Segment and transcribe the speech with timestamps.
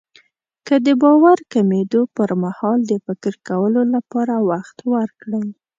[0.67, 5.45] که د باور کمېدو پرمهال د فکر کولو لپاره وخت ورکړئ.